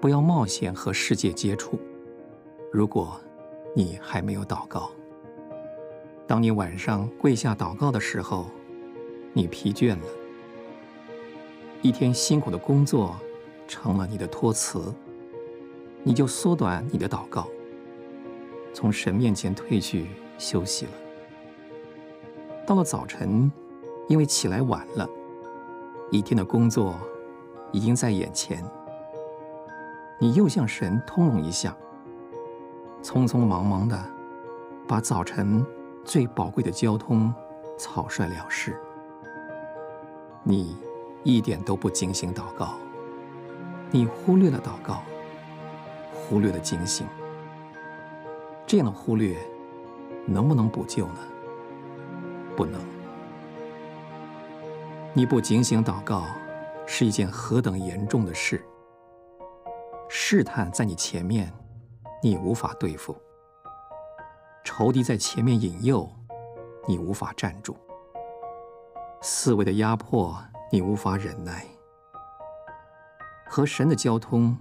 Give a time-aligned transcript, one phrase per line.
[0.00, 1.78] 不要冒险和世界接触。
[2.72, 3.18] 如果
[3.74, 4.90] 你还没有祷告，
[6.26, 8.46] 当你晚上跪下祷告的时候，
[9.32, 10.04] 你疲倦了，
[11.82, 13.16] 一天辛苦的工作
[13.68, 14.92] 成了你的托辞，
[16.02, 17.48] 你就缩短你的祷告，
[18.72, 20.06] 从神面前退去
[20.38, 20.92] 休息了。
[22.66, 23.50] 到了早晨，
[24.08, 25.08] 因为起来晚了，
[26.10, 26.96] 一天的工作
[27.72, 28.64] 已经在眼前，
[30.18, 31.76] 你又向神通融一下，
[33.02, 33.98] 匆匆忙忙的
[34.88, 35.64] 把早晨
[36.04, 37.32] 最宝贵的交通
[37.76, 38.80] 草率了事。
[40.42, 40.76] 你
[41.22, 42.76] 一点都不警醒祷告，
[43.90, 45.02] 你忽略了祷告，
[46.14, 47.06] 忽略了警醒。
[48.66, 49.36] 这样的忽略
[50.24, 51.18] 能不能补救呢？
[52.56, 52.80] 不能。
[55.12, 56.24] 你不警醒祷告
[56.86, 58.64] 是一件何等严重的事！
[60.08, 61.52] 试探在你前面，
[62.22, 63.14] 你无法对付；
[64.64, 66.08] 仇敌在前面引诱，
[66.86, 67.74] 你无法站住；
[69.20, 70.36] 思维的压迫，
[70.70, 71.66] 你无法忍耐；
[73.46, 74.56] 和神的交通，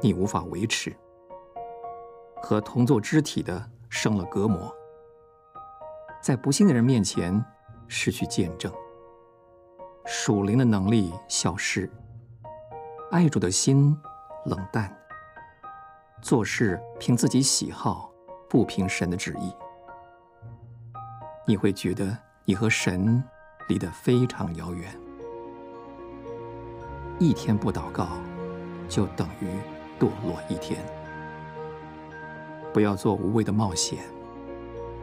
[0.00, 0.92] 你无法维持；
[2.42, 4.74] 和同作肢体的生了隔膜。
[6.20, 7.44] 在不信的人面前
[7.86, 8.72] 失去见证，
[10.04, 11.88] 属灵的能力消失，
[13.12, 13.96] 爱主的心
[14.48, 14.92] 冷淡，
[16.20, 18.10] 做事凭自己喜好，
[18.48, 19.54] 不凭神的旨意，
[21.46, 23.22] 你会觉得你和神
[23.68, 24.92] 离得非常遥远。
[27.18, 28.08] 一天不祷告，
[28.88, 29.46] 就等于
[30.00, 30.84] 堕落一天。
[32.72, 33.98] 不要做无谓的冒险。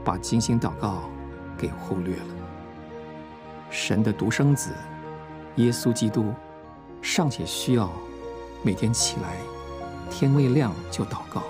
[0.04, 1.10] 把精心祷告
[1.58, 2.36] 给忽略了。
[3.72, 4.70] 神的独生子
[5.56, 6.32] 耶稣基督
[7.02, 7.90] 尚且需要
[8.66, 9.38] 每天起来，
[10.10, 11.44] 天未亮就祷告，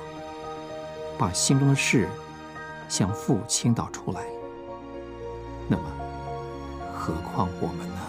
[1.18, 2.10] 把心中的事
[2.90, 4.26] 向父倾倒出来。
[5.70, 5.84] 那么，
[6.94, 8.02] 何况我们呢？